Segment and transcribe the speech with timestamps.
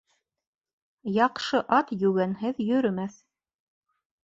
[1.17, 3.23] Яҡшы ат йүгәнһеҙ йөрөмәҫ.